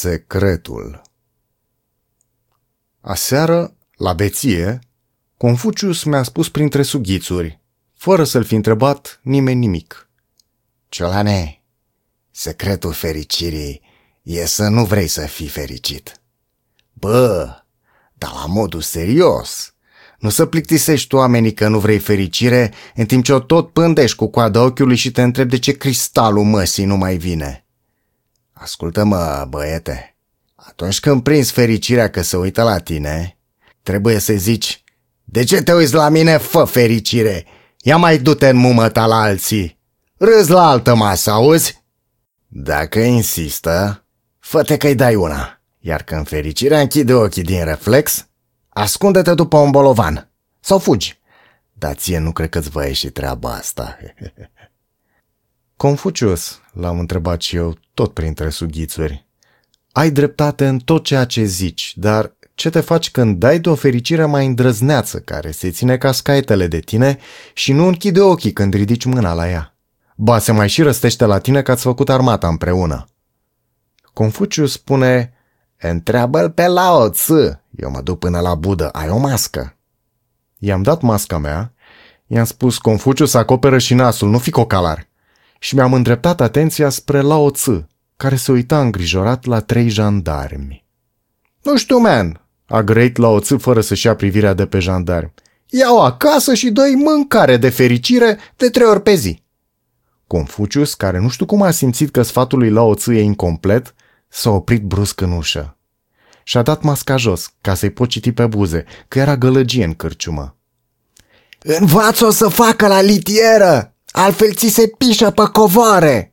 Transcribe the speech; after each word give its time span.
Secretul 0.00 1.02
Aseară, 3.00 3.76
la 3.96 4.12
beție, 4.12 4.78
Confucius 5.36 6.02
mi-a 6.02 6.22
spus 6.22 6.48
printre 6.48 6.82
sughițuri, 6.82 7.60
fără 7.94 8.24
să-l 8.24 8.44
fi 8.44 8.54
întrebat 8.54 9.20
nimeni 9.22 9.58
nimic. 9.58 10.10
Ciolane, 10.88 11.62
secretul 12.30 12.92
fericirii 12.92 13.82
e 14.22 14.46
să 14.46 14.68
nu 14.68 14.84
vrei 14.84 15.06
să 15.06 15.26
fii 15.26 15.48
fericit. 15.48 16.20
Bă, 16.92 17.48
dar 18.12 18.32
la 18.32 18.46
modul 18.46 18.80
serios. 18.80 19.74
Nu 20.18 20.28
să 20.28 20.46
plictisești 20.46 21.14
oamenii 21.14 21.54
că 21.54 21.68
nu 21.68 21.78
vrei 21.78 21.98
fericire, 21.98 22.72
în 22.94 23.06
timp 23.06 23.24
ce 23.24 23.32
o 23.32 23.40
tot 23.40 23.72
pândești 23.72 24.16
cu 24.16 24.26
coada 24.26 24.62
ochiului 24.62 24.96
și 24.96 25.10
te 25.10 25.22
întrebi 25.22 25.50
de 25.50 25.58
ce 25.58 25.72
cristalul 25.72 26.44
măsii 26.44 26.84
nu 26.84 26.96
mai 26.96 27.16
vine. 27.16 27.64
Ascultă-mă, 28.60 29.46
băiete, 29.48 30.16
atunci 30.54 31.00
când 31.00 31.22
prinzi 31.22 31.52
fericirea 31.52 32.10
că 32.10 32.22
se 32.22 32.36
uită 32.36 32.62
la 32.62 32.78
tine, 32.78 33.38
trebuie 33.82 34.18
să 34.18 34.32
zici, 34.32 34.84
de 35.24 35.44
ce 35.44 35.62
te 35.62 35.72
uiți 35.72 35.94
la 35.94 36.08
mine, 36.08 36.36
fă 36.36 36.64
fericire? 36.64 37.46
Ia 37.82 37.96
mai 37.96 38.18
du-te 38.18 38.48
în 38.48 38.56
mumă 38.56 38.88
ta 38.88 39.06
la 39.06 39.20
alții. 39.20 39.78
Râs 40.16 40.48
la 40.48 40.68
altă 40.68 40.94
masă, 40.94 41.30
auzi? 41.30 41.84
Dacă 42.46 42.98
insistă, 42.98 44.04
fă-te 44.38 44.76
că-i 44.76 44.94
dai 44.94 45.14
una. 45.14 45.60
Iar 45.78 46.02
când 46.02 46.28
fericirea 46.28 46.80
închide 46.80 47.14
ochii 47.14 47.42
din 47.42 47.64
reflex, 47.64 48.28
ascunde-te 48.68 49.34
după 49.34 49.58
un 49.58 49.70
bolovan 49.70 50.30
sau 50.60 50.78
fugi. 50.78 51.20
Dar 51.72 51.94
ție 51.94 52.18
nu 52.18 52.32
cred 52.32 52.48
că-ți 52.48 52.70
va 52.70 52.84
ieși 52.84 53.10
treaba 53.10 53.52
asta. 53.52 53.96
Confucius, 55.76 56.60
l-am 56.72 56.98
întrebat 56.98 57.40
și 57.40 57.56
eu, 57.56 57.78
tot 58.00 58.12
printre 58.12 58.48
sughițuri. 58.48 59.26
Ai 59.92 60.10
dreptate 60.10 60.66
în 60.66 60.78
tot 60.78 61.04
ceea 61.04 61.24
ce 61.24 61.44
zici, 61.44 61.92
dar 61.96 62.36
ce 62.54 62.70
te 62.70 62.80
faci 62.80 63.10
când 63.10 63.38
dai 63.38 63.58
de 63.58 63.68
o 63.68 63.74
fericire 63.74 64.24
mai 64.24 64.46
îndrăzneață 64.46 65.18
care 65.18 65.50
se 65.50 65.70
ține 65.70 65.96
ca 65.96 66.12
scaitele 66.12 66.66
de 66.66 66.78
tine 66.78 67.18
și 67.54 67.72
nu 67.72 67.86
închide 67.86 68.20
ochii 68.20 68.52
când 68.52 68.74
ridici 68.74 69.04
mâna 69.04 69.32
la 69.32 69.48
ea? 69.50 69.74
Ba, 70.16 70.38
se 70.38 70.52
mai 70.52 70.68
și 70.68 70.82
răstește 70.82 71.24
la 71.24 71.38
tine 71.38 71.62
că 71.62 71.70
ați 71.70 71.82
făcut 71.82 72.08
armata 72.08 72.48
împreună. 72.48 73.04
Confucius 74.12 74.72
spune, 74.72 75.32
Întreabă-l 75.78 76.50
pe 76.50 76.66
Lao 76.66 77.08
Tzu. 77.08 77.60
Eu 77.76 77.90
mă 77.90 78.00
duc 78.00 78.18
până 78.18 78.40
la 78.40 78.54
Budă. 78.54 78.88
Ai 78.88 79.08
o 79.08 79.18
mască? 79.18 79.76
I-am 80.58 80.82
dat 80.82 81.00
masca 81.00 81.38
mea, 81.38 81.72
i-am 82.26 82.44
spus, 82.44 82.78
Confucius 82.78 83.34
acoperă 83.34 83.78
și 83.78 83.94
nasul, 83.94 84.28
nu 84.30 84.38
fi 84.38 84.50
cocalar 84.50 85.08
și 85.62 85.74
mi-am 85.74 85.92
îndreptat 85.92 86.40
atenția 86.40 86.88
spre 86.88 87.20
Lao 87.20 87.50
Tzu, 87.50 87.88
care 88.20 88.36
se 88.36 88.52
uita 88.52 88.80
îngrijorat 88.80 89.44
la 89.44 89.60
trei 89.60 89.88
jandarmi. 89.88 90.84
Nu 91.62 91.76
știu, 91.76 91.98
man, 91.98 92.40
a 92.66 92.82
grăit 92.82 93.16
Lao 93.16 93.38
Tzu 93.38 93.58
fără 93.58 93.80
să-și 93.80 94.06
ia 94.06 94.14
privirea 94.14 94.54
de 94.54 94.66
pe 94.66 94.78
jandarmi. 94.78 95.32
Iau 95.66 96.00
acasă 96.04 96.54
și 96.54 96.70
dă 96.70 96.82
mâncare 96.94 97.56
de 97.56 97.68
fericire 97.68 98.38
de 98.56 98.68
trei 98.68 98.86
ori 98.86 99.02
pe 99.02 99.14
zi. 99.14 99.42
Confucius, 100.26 100.94
care 100.94 101.18
nu 101.18 101.28
știu 101.28 101.46
cum 101.46 101.62
a 101.62 101.70
simțit 101.70 102.10
că 102.10 102.22
sfatul 102.22 102.58
lui 102.58 102.70
Lao 102.70 102.94
Tzu 102.94 103.12
e 103.12 103.22
incomplet, 103.22 103.94
s-a 104.28 104.50
oprit 104.50 104.82
brusc 104.82 105.20
în 105.20 105.32
ușă. 105.32 105.76
Și-a 106.42 106.62
dat 106.62 106.82
masca 106.82 107.16
jos, 107.16 107.52
ca 107.60 107.74
să-i 107.74 107.90
pot 107.90 108.08
citi 108.08 108.32
pe 108.32 108.46
buze, 108.46 108.84
că 109.08 109.18
era 109.18 109.36
gălăgie 109.36 109.84
în 109.84 109.94
cârciumă. 109.94 110.56
Învață-o 111.62 112.30
să 112.30 112.48
facă 112.48 112.86
la 112.86 113.00
litieră! 113.00 113.94
altfel 114.12 114.54
ți 114.54 114.68
se 114.68 114.86
pișă 114.98 115.30
pe 115.30 115.42
covoare. 115.52 116.29